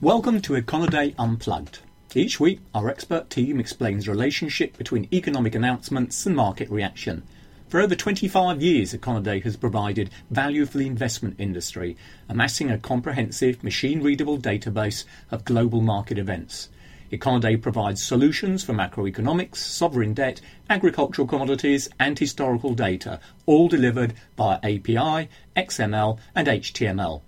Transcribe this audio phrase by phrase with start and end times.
[0.00, 1.80] Welcome to Econoday Unplugged.
[2.14, 7.24] Each week, our expert team explains the relationship between economic announcements and market reaction.
[7.66, 11.96] For over 25 years, Econoday has provided value for the investment industry,
[12.28, 16.68] amassing a comprehensive, machine readable database of global market events.
[17.10, 20.40] Econoday provides solutions for macroeconomics, sovereign debt,
[20.70, 27.22] agricultural commodities, and historical data, all delivered via API, XML, and HTML.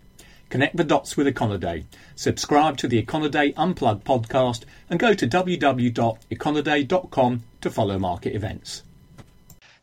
[0.50, 1.84] Connect the dots with Econoday.
[2.16, 8.82] Subscribe to the Econoday Unplugged podcast and go to www.econoday.com to follow market events.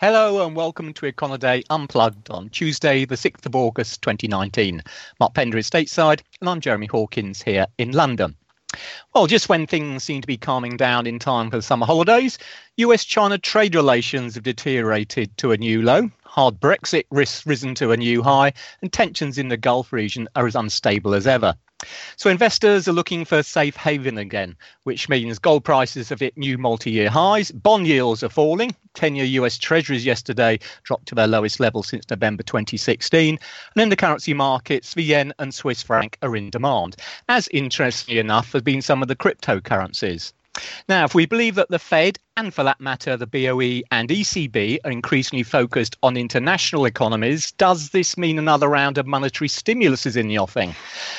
[0.01, 4.83] Hello and welcome to Econoday Unplugged on Tuesday, the 6th of August 2019.
[5.21, 8.35] Mark Pender is stateside and I'm Jeremy Hawkins here in London.
[9.13, 12.37] Well, just when things seem to be calming down in time for the summer holidays,
[12.77, 16.11] US China trade relations have deteriorated to a new low.
[16.23, 20.47] Hard Brexit risks risen to a new high, and tensions in the Gulf region are
[20.47, 21.55] as unstable as ever.
[22.15, 26.57] So investors are looking for safe haven again, which means gold prices have hit new
[26.57, 31.83] multi-year highs, bond yields are falling, 10-year US Treasuries yesterday dropped to their lowest level
[31.83, 33.37] since November 2016,
[33.75, 36.95] and in the currency markets, the yen and Swiss franc are in demand,
[37.29, 40.33] as interestingly enough have been some of the cryptocurrencies.
[40.89, 44.79] Now, if we believe that the Fed, and for that matter, the BOE and ECB,
[44.83, 50.15] are increasingly focused on international economies, does this mean another round of monetary stimulus is
[50.15, 50.75] in the offing?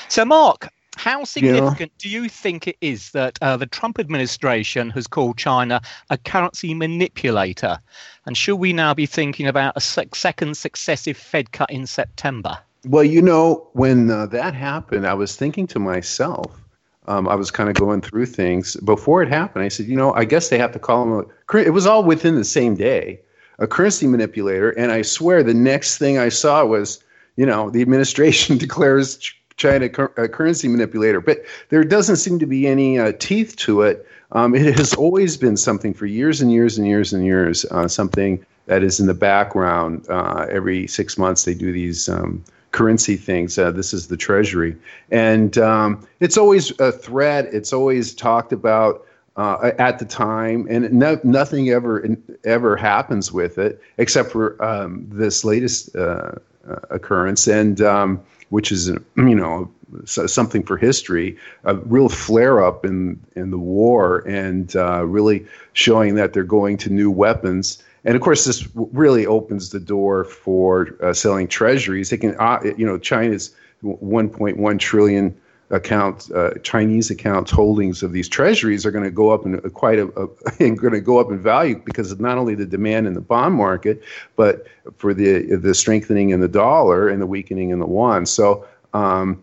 [0.08, 1.98] So, Mark, how significant yeah.
[1.98, 5.80] do you think it is that uh, the Trump administration has called China
[6.11, 7.78] a currency manipulator?
[8.27, 12.58] And should we now be thinking about a second successive Fed cut in September?
[12.84, 16.64] Well, you know, when uh, that happened, I was thinking to myself,
[17.09, 19.64] um, I was kind of going through things before it happened.
[19.64, 21.12] I said, you know, I guess they have to call him
[21.53, 21.56] a.
[21.56, 23.19] It was all within the same day,
[23.59, 24.70] a currency manipulator.
[24.70, 27.03] And I swear, the next thing I saw was,
[27.36, 31.23] you know, the administration declares China a currency manipulator.
[31.23, 34.06] But there doesn't seem to be any uh, teeth to it.
[34.33, 37.64] Um, it has always been something for years and years and years and years.
[37.70, 40.05] Uh, something that is in the background.
[40.11, 42.07] Uh, every six months, they do these.
[42.07, 43.58] Um, currency things.
[43.58, 44.77] Uh, this is the Treasury,
[45.11, 47.46] and um, it's always a threat.
[47.52, 49.06] It's always talked about
[49.36, 52.07] uh, at the time, and no, nothing ever
[52.45, 56.33] ever happens with it except for um, this latest uh,
[56.68, 58.20] uh occurrence, and um,
[58.51, 59.70] which is you know
[60.05, 66.17] something for history, a real flare up in in the war, and uh, really showing
[66.17, 70.97] that they're going to new weapons and of course, this really opens the door for
[71.03, 72.11] uh, selling treasuries.
[72.11, 75.36] They can, uh, you know, China's 1.1 trillion
[75.70, 79.98] account uh, Chinese accounts holdings of these treasuries are going to go up in quite
[79.98, 80.27] a, a
[80.58, 83.55] going to go up in value because of not only the demand in the bond
[83.55, 84.03] market,
[84.37, 84.67] but
[84.97, 88.25] for the the strengthening in the dollar and the weakening in the yuan.
[88.25, 89.42] So um,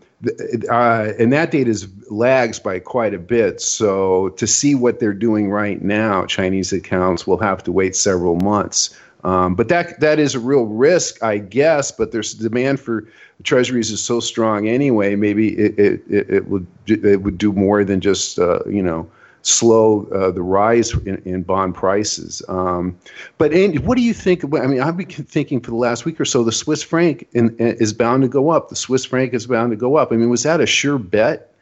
[0.70, 3.60] uh, and that data is lags by quite a bit.
[3.60, 8.36] So to see what they're doing right now, Chinese accounts will have to wait several
[8.36, 8.96] months.
[9.24, 11.90] Um, but that that is a real risk, I guess.
[11.90, 13.08] But there's demand for
[13.42, 15.16] treasuries is so strong anyway.
[15.16, 19.10] Maybe it it, it, it would it would do more than just uh, you know
[19.42, 22.42] slow uh, the rise in, in bond prices.
[22.48, 22.98] Um,
[23.38, 24.44] but Andy, what do you think?
[24.44, 27.56] I mean, I've been thinking for the last week or so, the Swiss franc in,
[27.58, 28.68] in, is bound to go up.
[28.68, 30.12] The Swiss franc is bound to go up.
[30.12, 31.52] I mean, was that a sure bet?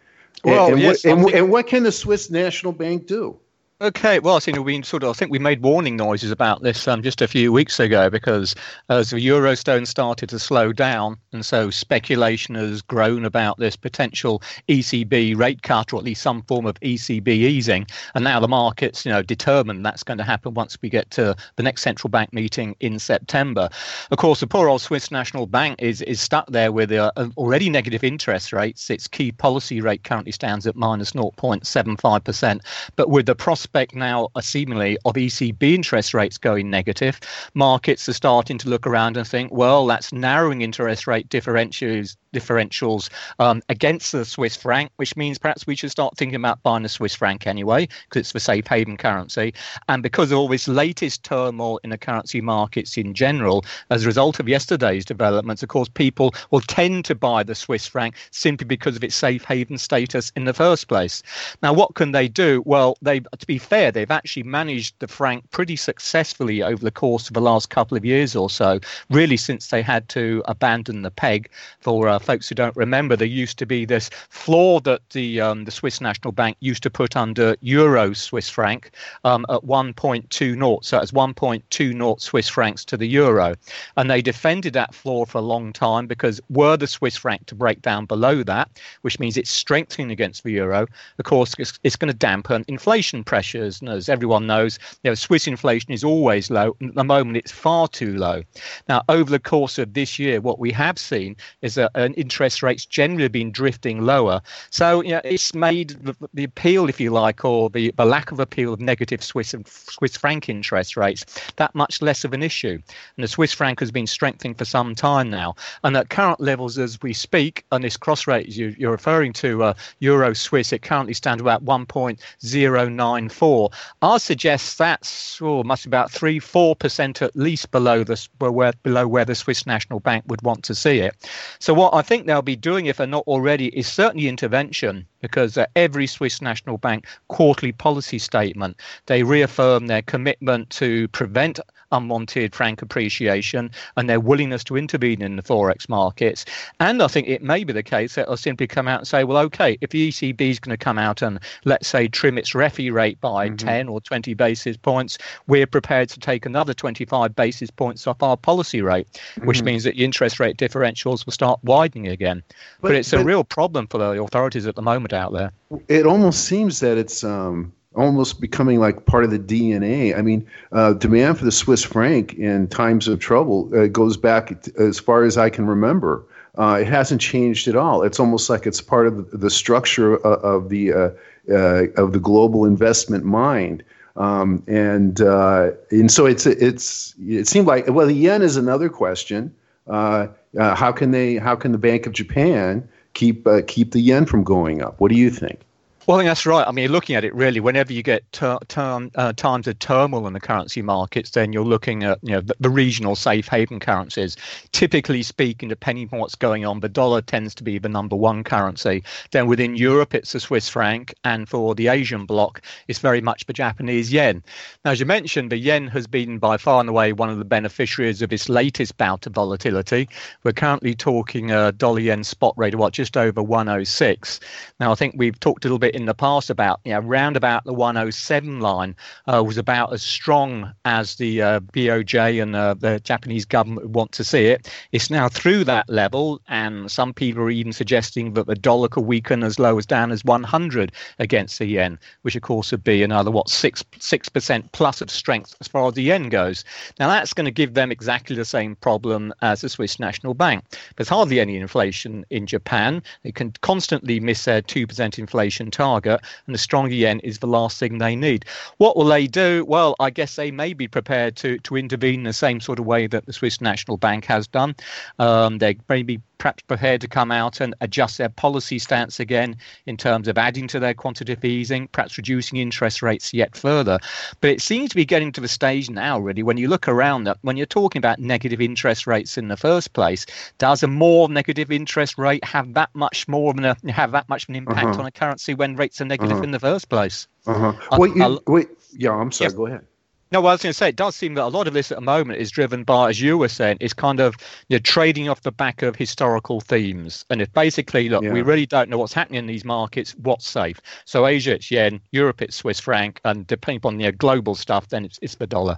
[0.45, 3.39] Well, and, and yes, what, and, and what can the Swiss National Bank do?
[3.81, 6.87] Okay, well, you know, we sort of, I think we made warning noises about this
[6.87, 8.55] um, just a few weeks ago because
[8.89, 14.41] as the eurozone started to slow down, and so speculation has grown about this potential
[14.69, 19.05] ECB rate cut or at least some form of ECB easing, and now the markets,
[19.05, 22.33] you know, determined that's going to happen once we get to the next central bank
[22.33, 23.69] meeting in September.
[24.13, 27.69] Of course, the poor old Swiss National Bank is is stuck there with uh, already
[27.71, 28.89] negative interest rates.
[28.89, 32.63] Its key policy rate currently stands at minus 0.75 percent,
[32.95, 37.19] but with the prospect prospect now, seemingly, of ECB interest rates going negative,
[37.55, 43.09] markets are starting to look around and think, well, that's narrowing interest rate differentials differentials
[43.39, 46.89] um, against the Swiss franc, which means perhaps we should start thinking about buying the
[46.89, 49.55] Swiss franc anyway, because it's the safe haven currency.
[49.89, 54.07] And because of all this latest turmoil in the currency markets in general, as a
[54.07, 58.67] result of yesterday's developments, of course, people will tend to buy the Swiss franc simply
[58.67, 61.23] because of its safe haven status in the first place.
[61.63, 62.63] Now, what can they do?
[62.67, 67.29] Well, they, to be fair, they've actually managed the franc pretty successfully over the course
[67.29, 68.81] of the last couple of years or so,
[69.11, 73.29] really since they had to abandon the peg for uh, folks who don't remember, there
[73.29, 77.17] used to be this floor that the um, the Swiss National Bank used to put
[77.17, 78.91] under euro Swiss franc
[79.25, 80.85] um, at 1.2 naught.
[80.85, 83.55] So it's 1.2 naught Swiss francs to the euro,
[83.97, 87.55] and they defended that floor for a long time because were the Swiss franc to
[87.55, 88.71] break down below that,
[89.03, 90.87] which means it's strengthening against the euro,
[91.19, 93.81] of course it's, it's going to dampen inflation pressures.
[93.81, 96.77] And as everyone knows, you know, Swiss inflation is always low.
[96.83, 98.43] At the moment, it's far too low.
[98.89, 102.87] Now, over the course of this year, what we have seen is that interest rates
[102.87, 104.41] generally have been drifting lower.
[104.71, 108.33] So, you know, it's made the, the appeal, if you like, or the, the lack
[108.33, 111.25] of appeal of negative Swiss and Swiss franc interest rates
[111.57, 112.79] that much less of an issue.
[113.17, 115.57] And the Swiss franc has been strengthening for some time now.
[115.83, 119.63] And at current levels, as we speak, and this cross rate you, are referring to,
[119.63, 123.73] uh, Euro Swiss, it currently stands about 1.094.
[124.03, 128.73] I suggest that's oh, must be about three, four percent at least below the where
[128.83, 131.15] below where the Swiss National Bank would want to see it.
[131.59, 135.59] So what I think they'll be doing, if they're not already, is certainly intervention because
[135.59, 141.59] uh, every Swiss National Bank quarterly policy statement they reaffirm their commitment to prevent
[141.95, 146.45] unwanted franc appreciation and their willingness to intervene in the forex markets.
[146.81, 149.25] And I think it may be the case that they'll simply come out and say,
[149.25, 152.53] well, okay, if the ECB is going to come out and let's say trim its
[152.53, 153.57] refi rate by mm-hmm.
[153.57, 158.37] 10 or 20 basis points, we're prepared to take another 25 basis points off our
[158.37, 159.47] policy rate, mm-hmm.
[159.47, 162.43] which means that the interest rate differentials will start widening again.
[162.81, 165.53] But, but it's but, a real problem for the authorities at the moment out there.
[165.89, 170.17] It almost seems that it's um, almost becoming like part of the DNA.
[170.17, 174.67] I mean, uh, demand for the Swiss franc in times of trouble uh, goes back
[174.79, 176.25] as far as I can remember.
[176.57, 178.03] Uh, it hasn't changed at all.
[178.03, 181.11] It's almost like it's part of the structure of, of the uh,
[181.51, 183.83] uh, of the global investment mind.
[184.17, 188.89] Um, and uh, and so it's it's it seemed like well the yen is another
[188.89, 189.53] question.
[189.89, 194.81] how can they how can the Bank of Japan keep keep the yen from going
[194.81, 195.01] up?
[195.01, 195.64] What do you think?
[196.07, 196.69] Well, I think that's right.
[196.69, 200.35] I mean, looking at it really, whenever you get ter- uh, times of turmoil in
[200.35, 204.37] the currency markets, then you're looking at you know the, the, regional safe haven currencies.
[204.73, 208.45] Typically speaking, depending on what's going on, the dollar tends to be the number one
[208.45, 209.03] currency.
[209.31, 213.47] Then within Europe, it's the Swiss franc, and for the Asian bloc, it's very much
[213.47, 214.43] the Japanese yen.
[214.85, 217.47] Now, as you mentioned, the yen has been by far and away one of the
[217.47, 220.11] beneficiaries of this latest bout of volatility.
[220.43, 224.41] We're currently talking a dollar yen spot rate of what just over 106.
[224.81, 227.37] Now, I think we've talked a little bit in the past about, you know, round
[227.37, 228.97] about the 107 line
[229.33, 234.13] uh, was about as strong as the uh, BOJ and uh, the Japanese government want
[234.13, 234.69] to see it.
[234.93, 239.05] It's now through that level, and some people are even suggesting that the dollar could
[239.05, 243.03] weaken as low as down as 100 against the yen, which of course would be
[243.03, 246.65] another what six six percent plus of strength as far as the yen goes.
[246.99, 250.65] Now that's going to give them exactly the same problem as the Swiss National Bank.
[250.97, 253.03] There's hardly any inflation in Japan.
[253.23, 257.39] They can constantly miss their two percent inflation target target, and the stronger yen is
[257.39, 258.45] the last thing they need.
[258.79, 259.65] What will they do?
[259.67, 262.87] Well, I guess they may be prepared to to intervene in the same sort of
[262.87, 264.75] way that the Swiss National Bank has done.
[265.19, 269.57] Um, they may be perhaps prepared to come out and adjust their policy stance again
[269.87, 273.99] in terms of adding to their quantitative easing, perhaps reducing interest rates yet further.
[274.41, 277.25] But it seems to be getting to the stage now, really, when you look around
[277.25, 280.27] that when you're talking about negative interest rates in the first place,
[280.59, 284.45] does a more negative interest rate have that much more of an have that much
[284.45, 285.01] of an impact uh-huh.
[285.01, 286.43] on a currency when rates are negative uh-huh.
[286.43, 287.29] in the first place?
[287.47, 287.73] Uh-huh.
[287.99, 289.47] Wait, you, wait, yeah, I'm sorry.
[289.47, 289.55] Yes.
[289.55, 289.87] Go ahead.
[290.33, 291.93] No, well, I was going to say it does seem that a lot of this
[291.93, 294.35] at the moment is driven by, as you were saying, is kind of
[294.69, 297.25] you know, trading off the back of historical themes.
[297.31, 298.33] And if basically, look, yeah.
[298.33, 300.81] we really don't know what's happening in these markets, what's safe.
[301.05, 304.55] So Asia, it's yen, Europe, it's Swiss franc, and depending on the you know, global
[304.55, 305.77] stuff, then it's, it's the dollar.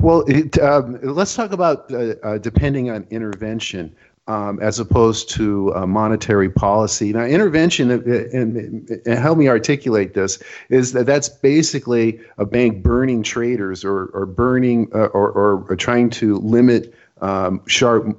[0.00, 3.94] Well, it, um, let's talk about uh, uh, depending on intervention
[4.26, 7.12] um, as opposed to uh, monetary policy.
[7.12, 7.94] Now, intervention, uh,
[8.32, 14.06] and, and, help me articulate this, is that that's basically a bank burning traders or,
[14.06, 18.18] or burning uh, or, or, or, trying to limit um, sharp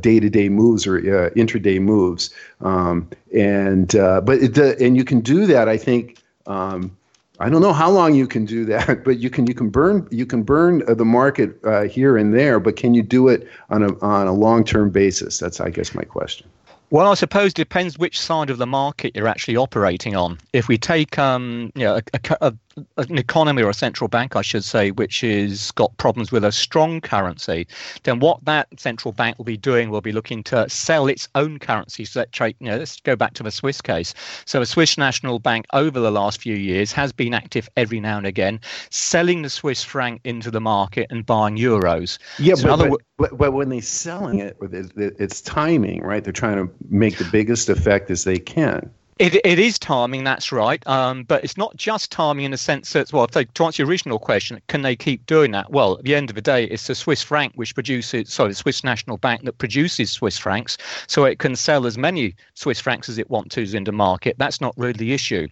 [0.00, 2.30] day to day moves or uh, intraday moves.
[2.60, 6.18] Um, and uh, but it, and you can do that, I think.
[6.46, 6.96] Um,
[7.38, 10.06] I don't know how long you can do that, but you can you can burn
[10.10, 13.48] you can burn uh, the market uh, here and there, but can you do it
[13.70, 15.38] on a on a long term basis?
[15.38, 16.48] That's I guess my question.
[16.90, 20.38] Well, I suppose it depends which side of the market you're actually operating on.
[20.52, 22.54] If we take um, you know, a, a,
[22.98, 26.52] an economy or a central bank, I should say, which is got problems with a
[26.52, 27.66] strong currency,
[28.02, 31.58] then what that central bank will be doing will be looking to sell its own
[31.58, 32.04] currency.
[32.04, 34.14] So that trade, you know, let's go back to the Swiss case.
[34.44, 38.18] So a Swiss National Bank over the last few years has been active every now
[38.18, 42.18] and again, selling the Swiss franc into the market and buying euros.
[42.38, 46.22] Yeah, so but, but, but, but, when they're selling it, it's timing, right?
[46.22, 48.90] They're trying to make the biggest effect as they can.
[49.18, 50.86] It, it is timing, that's right.
[50.86, 53.88] Um, but it's not just timing in the sense that, well, they, to answer your
[53.88, 55.70] original question, can they keep doing that?
[55.70, 58.54] Well, at the end of the day, it's the Swiss franc which produces, sorry, the
[58.54, 63.08] Swiss National Bank that produces Swiss francs, so it can sell as many Swiss francs
[63.08, 64.36] as it wants to into market.
[64.36, 65.48] That's not really the issue.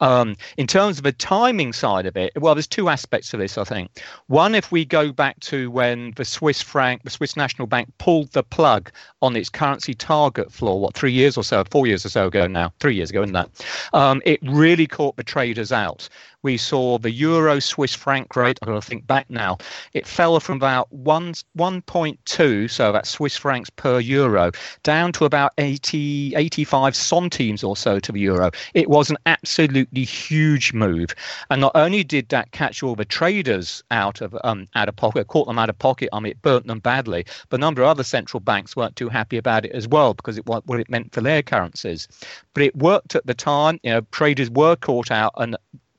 [0.00, 3.56] Um, in terms of the timing side of it, well, there's two aspects to this,
[3.56, 3.98] I think.
[4.26, 8.30] One, if we go back to when the Swiss franc, the Swiss National Bank pulled
[8.32, 8.92] the plug
[9.22, 12.46] on its currency target floor, what, three years or so, four years or so ago
[12.46, 13.64] now, three years ago, isn't that?
[13.92, 16.08] Um, it really caught the traders out.
[16.46, 19.58] We saw the euro Swiss franc rate, I've got to think back now,
[19.94, 24.52] it fell from about 1, 1.2, so that's Swiss francs per euro,
[24.84, 28.52] down to about 80, 85 centimes or so to the euro.
[28.74, 31.16] It was an absolutely huge move.
[31.50, 35.26] And not only did that catch all the traders out of um, out of pocket,
[35.26, 37.88] caught them out of pocket, I mean, it burnt them badly, but a number of
[37.88, 41.12] other central banks weren't too happy about it as well because it what it meant
[41.12, 42.06] for their currencies.
[42.54, 43.80] But it worked at the time.
[43.82, 45.56] You know, traders were caught out, and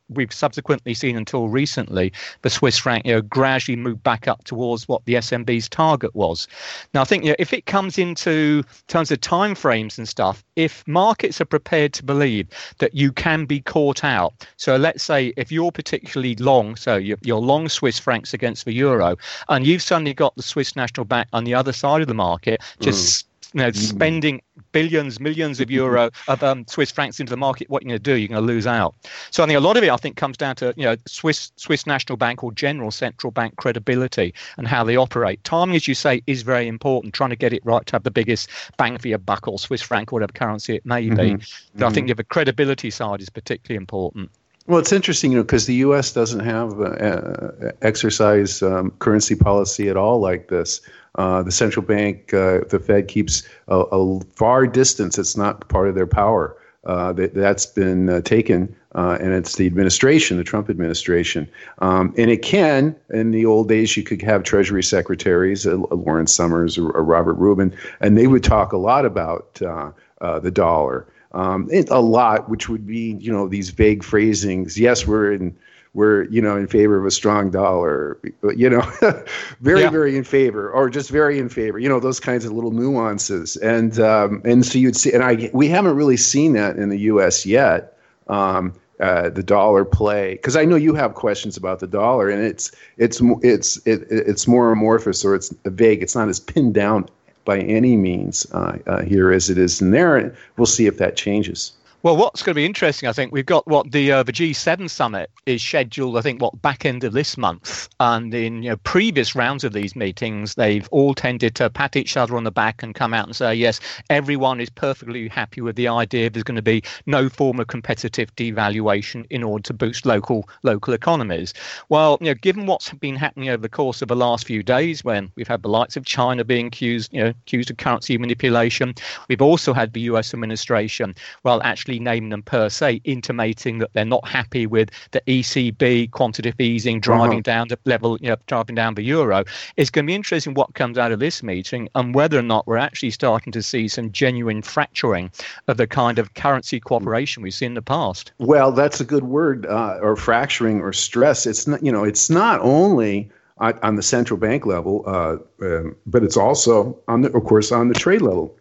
[0.10, 4.88] we've subsequently seen until recently the Swiss franc you know, gradually move back up towards
[4.88, 6.48] what the SNB's target was.
[6.94, 10.88] Now, I think you know, if it comes into terms of timeframes and stuff, if
[10.88, 12.48] markets are prepared to believe
[12.80, 17.18] that you can be caught out, so let's say if you're particularly long, so you're,
[17.22, 19.18] you're long Swiss francs against the euro,
[19.50, 22.62] and you've suddenly got the Swiss National Bank on the other side of the market,
[22.80, 23.76] just mm you know, mm.
[23.76, 28.00] spending billions, millions of euro of um, Swiss francs into the market, what you're going
[28.00, 28.94] to do, you're going to lose out.
[29.32, 31.52] So I think a lot of it, I think, comes down to you know Swiss
[31.56, 35.44] Swiss National Bank or general central bank credibility and how they operate.
[35.44, 37.16] Timing, as you say, is very important.
[37.16, 38.48] Trying to get it right to have the biggest
[38.78, 41.16] bang for your buck, or Swiss franc, or whatever currency it may be.
[41.16, 41.80] Mm-hmm.
[41.80, 42.18] But I think mm-hmm.
[42.18, 44.30] the credibility side is particularly important.
[44.68, 46.12] Well, it's interesting, you know, because the U.S.
[46.12, 50.82] doesn't have uh, exercise um, currency policy at all like this.
[51.18, 55.18] Uh, the central bank, uh, the Fed keeps a, a, far distance.
[55.18, 56.56] It's not part of their power.
[56.86, 61.50] Uh, that, has been uh, taken, uh, and it's the administration, the Trump administration.
[61.80, 66.78] Um, and it can, in the old days, you could have Treasury secretaries, Lawrence Summers
[66.78, 71.08] or, or, Robert Rubin, and they would talk a lot about the dollar.
[71.34, 74.80] Um, a lot, which would be, you know, these vague phrasings.
[74.80, 75.58] Yes, we're in
[75.98, 78.20] we're you know in favor of a strong dollar
[78.56, 78.82] you know
[79.62, 79.90] very yeah.
[79.90, 83.58] very in favor or just very in favor you know those kinds of little nuances
[83.58, 86.98] and um, and so you'd see and i we haven't really seen that in the
[87.00, 91.88] us yet um, uh, the dollar play because I know you have questions about the
[91.88, 96.02] dollar and it's it's it's it, it's more amorphous or it's vague.
[96.02, 97.08] It's not as pinned down
[97.46, 100.36] by any means uh, uh, here as it is in there.
[100.58, 101.74] We'll see if that changes.
[102.08, 104.90] Well, what's going to be interesting, I think, we've got what the uh, the G7
[104.90, 106.18] summit is scheduled.
[106.18, 109.74] I think what back end of this month, and in you know, previous rounds of
[109.74, 113.26] these meetings, they've all tended to pat each other on the back and come out
[113.26, 116.30] and say, yes, everyone is perfectly happy with the idea.
[116.30, 120.94] There's going to be no form of competitive devaluation in order to boost local local
[120.94, 121.54] economies.
[121.90, 125.04] Well, you know, given what's been happening over the course of the last few days,
[125.04, 128.96] when we've had the likes of China being accused, you know, accused of currency manipulation,
[129.28, 130.34] we've also had the U.S.
[130.34, 136.12] administration, well, actually name them per se, intimating that they're not happy with the ECB
[136.12, 137.42] quantitative easing driving uh-huh.
[137.42, 139.44] down the level, you know, driving down the euro.
[139.76, 142.68] It's going to be interesting what comes out of this meeting and whether or not
[142.68, 145.32] we're actually starting to see some genuine fracturing
[145.68, 148.32] of the kind of currency cooperation we've seen in the past.
[148.38, 151.46] Well, that's a good word, uh, or fracturing or stress.
[151.46, 156.24] It's not, you know, it's not only on the central bank level, uh, um, but
[156.24, 158.56] it's also on the, of course, on the trade level.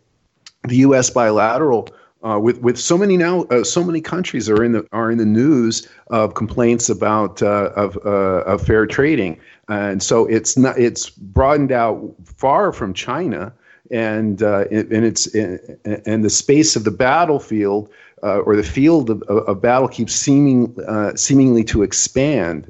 [0.64, 1.10] The U.S.
[1.10, 1.88] bilateral
[2.26, 5.18] uh, with with so many now, uh, so many countries are in the are in
[5.18, 10.76] the news of complaints about uh, of uh, of fair trading, and so it's not
[10.76, 13.52] it's broadened out far from China,
[13.92, 17.88] and uh, and it's and the space of the battlefield
[18.24, 20.76] uh, or the field of, of, battle keeps seeming
[21.14, 22.68] seemingly to expand.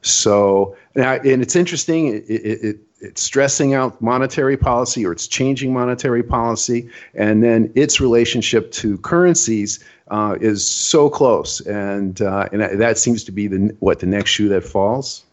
[0.00, 2.08] so and it's interesting.
[2.08, 8.00] It, it, it's stressing out monetary policy or it's changing monetary policy, and then its
[8.00, 13.76] relationship to currencies uh, is so close, and uh, and that seems to be the
[13.80, 15.24] what the next shoe that falls.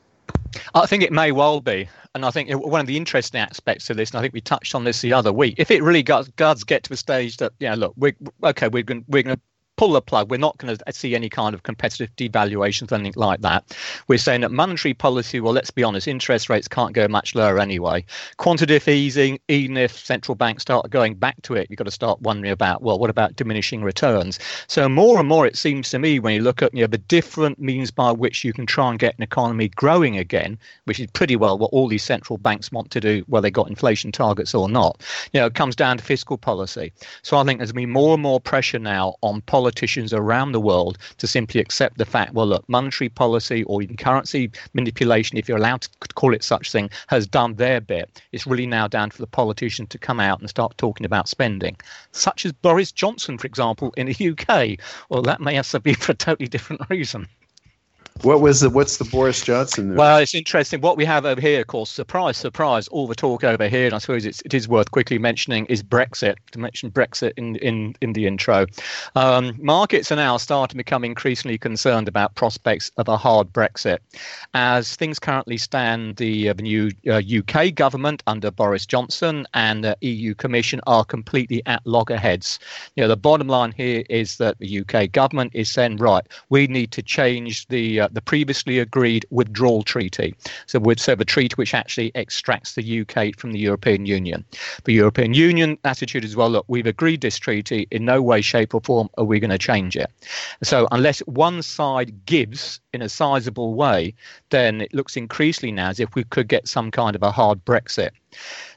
[0.73, 1.87] I think it may well be.
[2.15, 4.73] And I think one of the interesting aspects of this, and I think we touched
[4.73, 7.53] on this the other week, if it really does, does get to a stage that,
[7.59, 9.41] yeah, look, we're, okay, we're going we're going to
[9.79, 10.29] pull the plug.
[10.29, 13.77] We're not going to see any kind of competitive devaluations or anything like that.
[14.09, 17.59] We're saying that monetary policy, well, let's be honest, interest rates can't go much lower
[17.59, 18.03] anyway.
[18.35, 22.21] Quantitative easing, even if central banks start going back to it, you've got to start
[22.21, 24.37] wondering about, well, what about diminishing returns?
[24.67, 26.97] So more and more, it seems to me, when you look at you know the
[26.97, 31.09] different means by which you can try and get an economy growing again, which is
[31.11, 34.53] pretty well what all these central banks want to do, whether they've got inflation targets
[34.53, 35.01] or not.
[35.31, 36.91] You know, it comes down to fiscal policy.
[37.21, 40.51] So I think there's going to be more and more pressure now on politicians around
[40.51, 45.37] the world to simply accept the fact, well, look, monetary policy or even currency manipulation,
[45.37, 48.19] if you're allowed to call it such thing, has done their bit.
[48.31, 51.75] It's really now down for the politician to come out and start talking about spending,
[52.13, 54.79] such as Boris Johnson, for example, in the UK.
[55.09, 57.27] Well, that may have been for a totally different reason.
[58.23, 59.89] What was the what's the Boris Johnson?
[59.89, 59.97] News?
[59.97, 60.81] Well, it's interesting.
[60.81, 63.95] What we have over here, of course, surprise, surprise, all the talk over here, and
[63.95, 66.35] I suppose it's, it is worth quickly mentioning is Brexit.
[66.51, 68.65] To mention Brexit in in in the intro,
[69.15, 73.99] um, markets are now starting to become increasingly concerned about prospects of a hard Brexit,
[74.53, 76.17] as things currently stand.
[76.17, 81.05] The, uh, the new uh, UK government under Boris Johnson and the EU Commission are
[81.05, 82.59] completely at loggerheads.
[82.95, 86.67] You know, the bottom line here is that the UK government is saying, right, we
[86.67, 90.33] need to change the uh, Uh, the previously agreed withdrawal treaty.
[90.65, 94.45] So, with, so the treaty which actually extracts the UK from the European Union.
[94.85, 97.87] The European Union attitude is well, look, we've agreed this treaty.
[97.91, 100.11] In no way, shape, or form are we going to change it.
[100.63, 104.13] So, unless one side gives in a sizable way,
[104.49, 107.63] then it looks increasingly now as if we could get some kind of a hard
[107.65, 108.11] Brexit.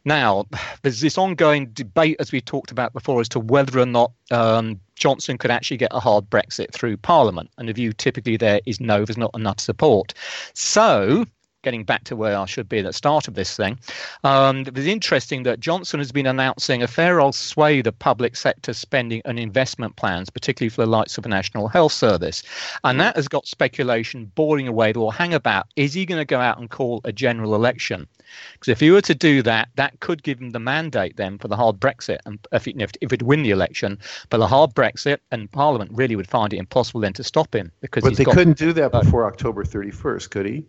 [0.05, 0.47] Now,
[0.83, 4.81] there's this ongoing debate, as we talked about before, as to whether or not um,
[4.97, 7.51] Johnson could actually get a hard Brexit through Parliament.
[7.59, 10.15] And the view typically there is no, there's not enough support.
[10.55, 11.25] So,
[11.63, 13.79] getting back to where I should be at the start of this thing,
[14.25, 18.37] um, it was interesting that Johnson has been announcing a fair old swathe of public
[18.37, 22.43] sector spending and investment plans, particularly for the likes of the National Health Service.
[22.85, 24.93] And that has got speculation boiling away.
[24.93, 25.67] Well, hang about.
[25.77, 28.07] Is he going to go out and call a general election?
[28.55, 31.49] Because if he were to do that, that could give him the mandate then for
[31.49, 33.99] the hard Brexit, and if it, if it win the election,
[34.31, 37.71] but the hard Brexit and Parliament really would find it impossible then to stop him
[37.81, 38.03] because.
[38.03, 40.65] But they got, couldn't do that before October thirty first, could he?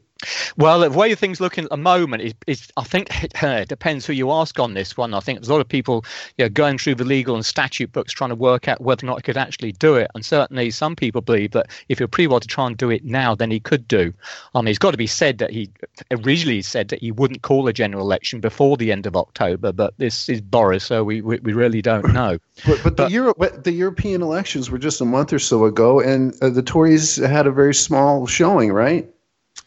[0.58, 4.14] Well, the way things looking at the moment is, is I think it depends who
[4.14, 5.14] you ask on this one.
[5.14, 6.06] I think there's a lot of people
[6.38, 9.08] you know, going through the legal and statute books trying to work out whether or
[9.08, 10.10] not he could actually do it.
[10.16, 13.36] And certainly some people believe that if you're pre to try and do it now,
[13.36, 14.14] then he could do.
[14.56, 15.70] I mean, it's got to be said that he
[16.12, 19.94] originally said that he wouldn't call a general election before the end of October, but
[19.98, 22.38] this is Boris, so we, we, we really don't know.
[22.66, 26.00] but, but, but the, Euro, the European elections were just a month or so ago,
[26.00, 29.08] and uh, the Tories had a very small showing, right?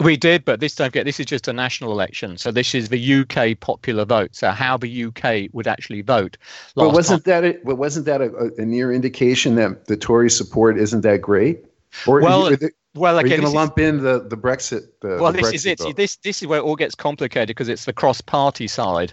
[0.01, 2.37] We did, but this don't get this is just a national election.
[2.37, 4.35] So this is the UK popular vote.
[4.35, 6.37] So how the UK would actually vote.
[6.75, 7.43] But wasn't time.
[7.43, 11.65] that a, wasn't that a, a, near indication that the Tory support isn't that great?
[12.07, 12.55] Or well,
[12.95, 14.89] well, again, are you going to lump in the the Brexit?
[15.07, 15.97] The, well, the this is it.
[15.97, 19.13] This this is where it all gets complicated because it's the cross-party side.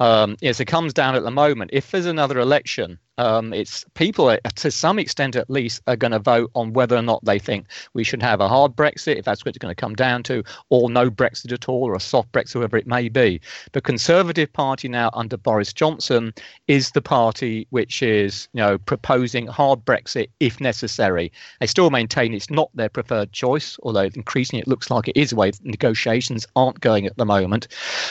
[0.00, 1.70] Um, yes, it comes down at the moment.
[1.72, 6.18] If there's another election, um, it's people to some extent at least are going to
[6.18, 9.44] vote on whether or not they think we should have a hard Brexit, if that's
[9.44, 12.32] what it's going to come down to, or no Brexit at all, or a soft
[12.32, 13.40] Brexit, whatever it may be.
[13.72, 16.34] The Conservative Party now under Boris Johnson
[16.66, 21.30] is the party which is you know proposing hard Brexit if necessary.
[21.60, 25.33] They still maintain it's not their preferred choice, although increasingly it looks like it is
[25.34, 27.68] the way negotiations aren't going at the moment.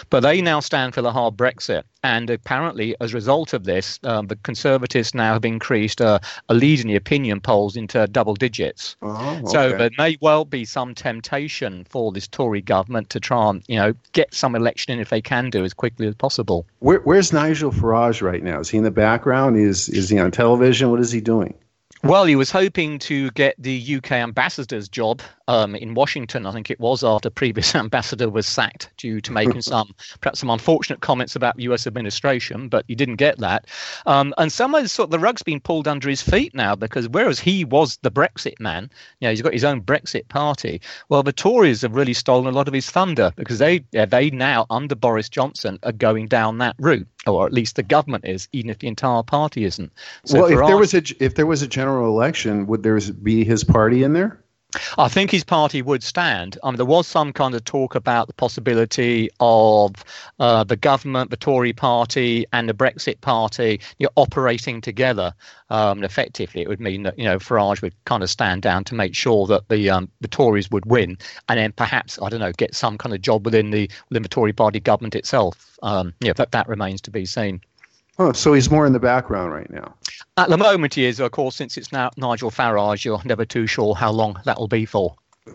[0.10, 1.84] But they now stand for the hard Brexit.
[2.06, 6.54] And apparently, as a result of this, um, the Conservatives now have increased uh, a
[6.54, 8.98] lead in the opinion polls into double digits.
[9.02, 9.46] Oh, okay.
[9.46, 13.78] So there may well be some temptation for this Tory government to try and, you
[13.78, 16.66] know, get some election in if they can do as quickly as possible.
[16.80, 18.60] Where, where's Nigel Farage right now?
[18.60, 19.56] Is he in the background?
[19.56, 20.92] Is is he on television?
[20.92, 21.54] What is he doing?
[22.04, 26.46] Well, he was hoping to get the UK ambassador's job um, in Washington.
[26.46, 30.50] I think it was after previous ambassador was sacked due to making some perhaps some
[30.50, 31.88] unfortunate comments about U.S.
[31.88, 33.68] administration, but he didn't get that.
[34.06, 36.76] Um, and some of the, sort of the rug's been pulled under his feet now
[36.76, 38.90] because whereas he was the Brexit man,
[39.22, 40.82] you know, he's got his own Brexit party.
[41.08, 44.30] Well, the Tories have really stolen a lot of his thunder because they yeah, they
[44.30, 48.50] now under Boris Johnson are going down that route or at least the government is,
[48.52, 49.92] even if the entire party isn't.
[50.26, 53.44] So well, if there was a if there was a general election, would there be
[53.44, 54.44] his party in there?
[54.98, 56.58] I think his party would stand.
[56.64, 60.04] I mean, there was some kind of talk about the possibility of
[60.40, 65.34] uh, the government, the Tory party, and the Brexit party you know, operating together.
[65.70, 68.96] Um, effectively, it would mean that you know Farage would kind of stand down to
[68.96, 71.18] make sure that the um, the Tories would win,
[71.50, 74.30] and then perhaps I don't know get some kind of job within the within the
[74.30, 75.78] Tory party government itself.
[75.84, 77.62] Um, yeah, that that remains to be seen.
[78.20, 79.96] Oh, so he's more in the background right now.
[80.36, 81.20] At the moment, he is.
[81.20, 84.68] Of course, since it's now Nigel Farage, you're never too sure how long that will
[84.68, 85.16] be for.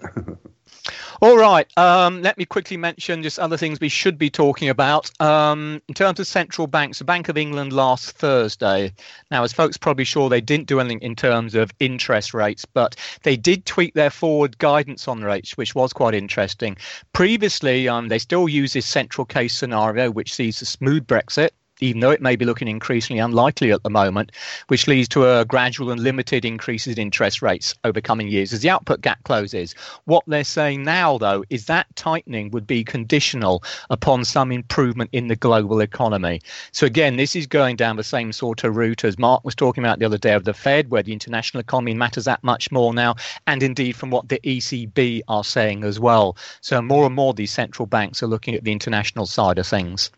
[1.20, 1.66] All right.
[1.76, 5.10] Um, let me quickly mention just other things we should be talking about.
[5.20, 8.92] Um, in terms of central banks, the Bank of England last Thursday.
[9.32, 12.94] Now, as folks probably sure, they didn't do anything in terms of interest rates, but
[13.24, 16.76] they did tweak their forward guidance on rates, which was quite interesting.
[17.12, 22.00] Previously, um, they still use this central case scenario, which sees a smooth Brexit even
[22.00, 24.32] though it may be looking increasingly unlikely at the moment,
[24.68, 28.60] which leads to a gradual and limited increases in interest rates over coming years as
[28.60, 29.74] the output gap closes.
[30.04, 35.28] What they're saying now, though, is that tightening would be conditional upon some improvement in
[35.28, 36.40] the global economy.
[36.72, 39.84] So, again, this is going down the same sort of route as Mark was talking
[39.84, 42.92] about the other day of the Fed, where the international economy matters that much more
[42.92, 43.14] now,
[43.46, 46.36] and indeed from what the ECB are saying as well.
[46.60, 50.10] So, more and more these central banks are looking at the international side of things.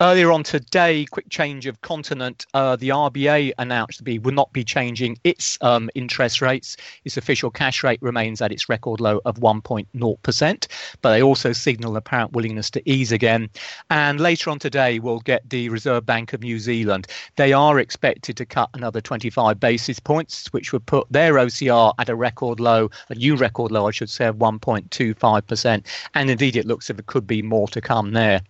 [0.00, 2.46] Earlier on today, quick change of continent.
[2.54, 6.76] Uh, the RBA announced to be will not be changing its um, interest rates.
[7.04, 10.66] Its official cash rate remains at its record low of 1.0%,
[11.02, 13.48] but they also signal apparent willingness to ease again.
[13.90, 17.06] And later on today, we'll get the Reserve Bank of New Zealand.
[17.36, 22.08] They are expected to cut another 25 basis points, which would put their OCR at
[22.08, 25.86] a record low, a new record low, I should say, of 1.25%.
[26.14, 28.40] And indeed, it looks as if it could be more to come there.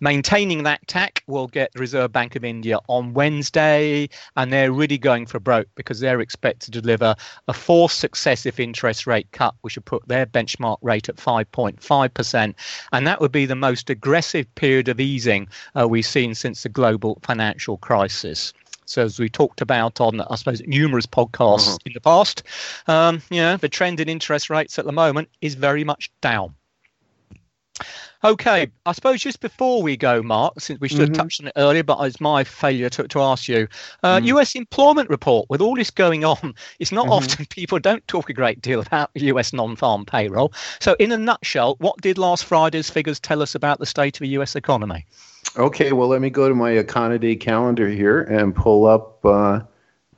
[0.00, 4.98] Maintaining that tack will get the Reserve Bank of India on Wednesday, and they're really
[4.98, 7.14] going for broke because they're expected to deliver
[7.48, 12.54] a fourth successive interest rate cut, which would put their benchmark rate at 5.5%.
[12.92, 16.68] And that would be the most aggressive period of easing uh, we've seen since the
[16.68, 18.52] global financial crisis.
[18.88, 21.78] So as we talked about on, I suppose, numerous podcasts uh-huh.
[21.84, 22.42] in the past,
[22.86, 26.54] um, you know, the trend in interest rates at the moment is very much down.
[28.24, 31.22] Okay, I suppose just before we go, Mark, since we should have mm-hmm.
[31.22, 33.68] touched on it earlier, but it's my failure to, to ask you.
[34.02, 34.26] Uh, mm.
[34.26, 37.12] US employment report, with all this going on, it's not mm-hmm.
[37.12, 40.52] often people don't talk a great deal about US non farm payroll.
[40.80, 44.20] So, in a nutshell, what did last Friday's figures tell us about the state of
[44.20, 45.06] the US economy?
[45.56, 49.60] Okay, well, let me go to my Econoday calendar here and pull up uh,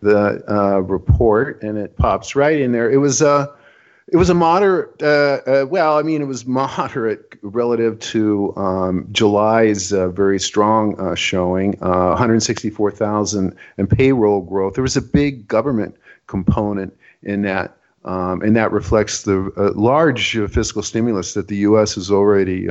[0.00, 2.90] the uh, report, and it pops right in there.
[2.90, 3.20] It was.
[3.20, 3.46] Uh,
[4.10, 5.00] it was a moderate.
[5.02, 10.98] Uh, uh, well, I mean, it was moderate relative to um, July's uh, very strong
[11.00, 14.74] uh, showing, uh, 164,000 and payroll growth.
[14.74, 15.96] There was a big government
[16.26, 21.96] component in that, um, and that reflects the uh, large fiscal stimulus that the U.S.
[21.96, 22.68] is already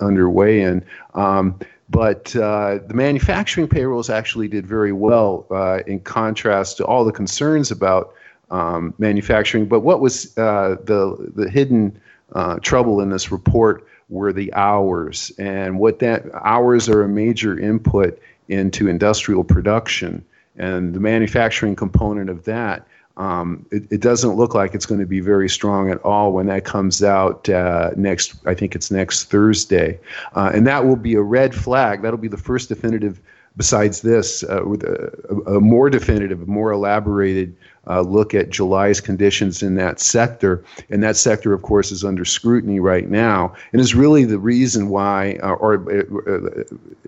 [0.00, 0.84] underway in.
[1.14, 1.58] Um,
[1.90, 5.46] but the manufacturing payrolls actually did very well,
[5.86, 8.14] in contrast to all the concerns about
[8.54, 9.66] um, manufacturing.
[9.66, 12.00] But what was uh, the the hidden
[12.32, 17.58] uh, trouble in this report were the hours, and what that hours are a major
[17.58, 20.24] input into industrial production,
[20.56, 22.86] and the manufacturing component of that.
[23.16, 26.46] Um, it, it, doesn't look like it's going to be very strong at all when
[26.46, 28.34] that comes out uh, next.
[28.44, 30.00] I think it's next Thursday,
[30.34, 32.02] uh, and that will be a red flag.
[32.02, 33.20] That'll be the first definitive
[33.56, 39.62] besides this, uh, with a, a, more definitive, more elaborated uh, look at July's conditions
[39.62, 40.64] in that sector.
[40.90, 44.88] And that sector, of course, is under scrutiny right now, and is really the reason
[44.88, 46.64] why, uh, or uh,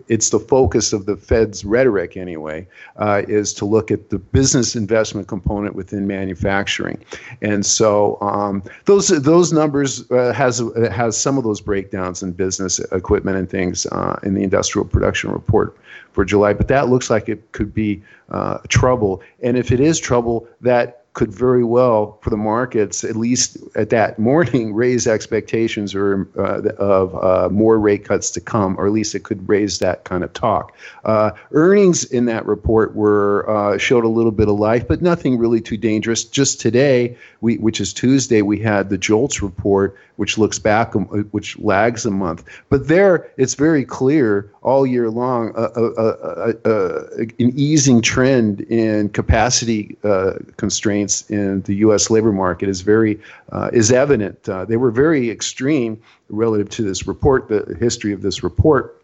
[0.09, 4.77] it's the focus of the Fed's rhetoric anyway, uh, is to look at the business
[4.77, 7.03] investment component within manufacturing.
[7.43, 12.79] And so um, those those numbers uh, has has some of those breakdowns in business
[12.93, 15.77] equipment and things uh, in the industrial production report
[16.17, 19.21] for July, but that looks like it could be uh, trouble.
[19.43, 23.89] And if it is trouble, that could very well, for the markets, at least at
[23.89, 28.93] that morning, raise expectations or uh, of uh, more rate cuts to come, or at
[28.93, 30.77] least it could raise that kind of talk.
[31.07, 35.39] Uh, earnings in that report were uh, showed a little bit of life, but nothing
[35.39, 36.23] really too dangerous.
[36.23, 41.07] Just today, we, which is Tuesday, we had the JOLTS report, which looks back, um,
[41.31, 42.45] which lags a month.
[42.69, 50.35] But there, it's very clear all year long an easing trend in capacity uh,
[51.29, 52.11] in the U.S.
[52.11, 53.21] labor market is very
[53.53, 54.49] uh, is evident.
[54.49, 59.03] Uh, they were very extreme relative to this report, the history of this report.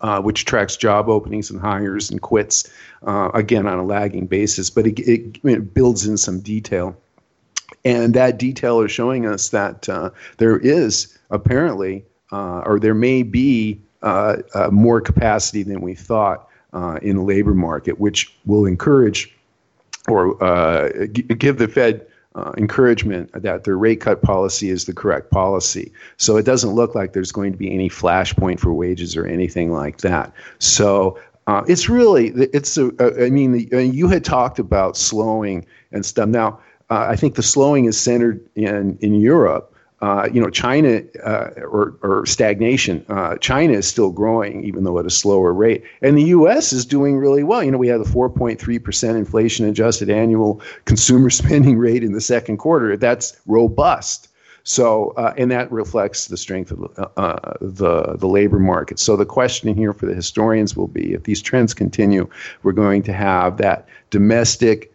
[0.00, 2.68] Uh, which tracks job openings and hires and quits,
[3.06, 6.96] uh, again on a lagging basis, but it, it, it, builds in some detail.
[7.84, 13.22] And that detail is showing us that uh, there is apparently, uh, or there may
[13.22, 13.80] be
[14.72, 16.48] more capacity than we thought
[17.00, 19.35] in the labor market, which will encourage
[20.08, 24.92] or uh, g- give the Fed uh, encouragement that their rate cut policy is the
[24.92, 25.92] correct policy.
[26.16, 29.72] So it doesn't look like there's going to be any flashpoint for wages or anything
[29.72, 30.32] like that.
[30.58, 32.90] So Uh, it's really, it's a,
[33.24, 36.28] I mean, you had talked about slowing and stuff.
[36.28, 36.58] Now,
[36.90, 39.72] uh, I think the slowing is centered in in Europe.
[40.02, 43.02] Uh, you know, China uh, or, or stagnation.
[43.08, 45.84] Uh, China is still growing, even though at a slower rate.
[46.02, 46.74] And the U.S.
[46.74, 47.64] is doing really well.
[47.64, 52.58] You know, we had a 4.3% inflation adjusted annual consumer spending rate in the second
[52.58, 52.94] quarter.
[52.98, 54.28] That's robust.
[54.64, 58.98] So, uh, and that reflects the strength of uh, the the labor market.
[58.98, 62.28] So, the question here for the historians will be: if these trends continue,
[62.64, 64.92] we're going to have that domestic,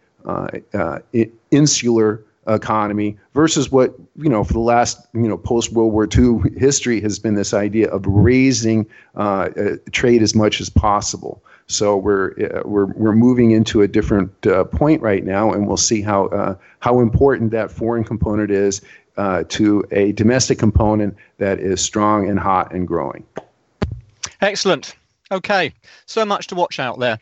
[1.50, 6.50] insular economy versus what you know for the last you know post World War II
[6.58, 11.42] history has been this idea of raising uh, uh, trade as much as possible.
[11.68, 15.76] So we're uh, we're we're moving into a different uh, point right now, and we'll
[15.76, 18.82] see how uh, how important that foreign component is
[19.16, 23.24] uh, to a domestic component that is strong and hot and growing.
[24.40, 24.96] Excellent.
[25.30, 25.72] Okay,
[26.06, 27.18] so much to watch out there.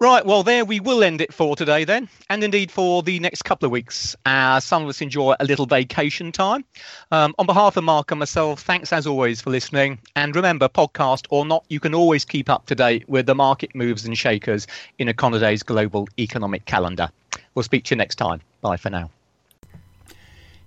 [0.00, 3.42] Right, well, there we will end it for today then, and indeed for the next
[3.42, 6.64] couple of weeks, as some of us enjoy a little vacation time.
[7.10, 9.98] Um, on behalf of Mark and myself, thanks as always for listening.
[10.14, 13.74] And remember, podcast or not, you can always keep up to date with the market
[13.74, 14.66] moves and shakers
[14.98, 17.10] in Econoday's global economic calendar.
[17.54, 18.40] We'll speak to you next time.
[18.60, 19.10] Bye for now.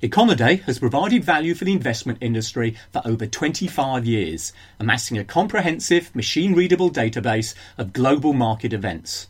[0.02, 6.16] Econoday has provided value for the investment industry for over 25 years, amassing a comprehensive,
[6.16, 9.28] machine readable database of global market events.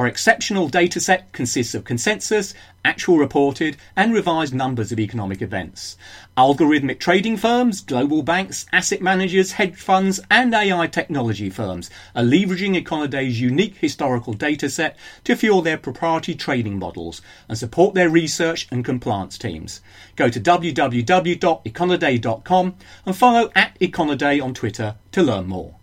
[0.00, 2.54] Our exceptional dataset consists of consensus,
[2.86, 5.98] actual reported, and revised numbers of economic events.
[6.38, 12.76] Algorithmic trading firms, global banks, asset managers, hedge funds, and AI technology firms are leveraging
[12.76, 18.86] Econoday's unique historical dataset to fuel their proprietary trading models and support their research and
[18.86, 19.82] compliance teams.
[20.16, 25.74] Go to www.econoday.com and follow at Econoday on Twitter to learn more.